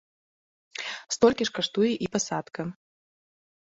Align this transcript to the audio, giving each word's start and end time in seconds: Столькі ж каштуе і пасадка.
Столькі 1.17 1.43
ж 1.51 1.55
каштуе 1.59 1.91
і 1.93 2.07
пасадка. 2.19 2.61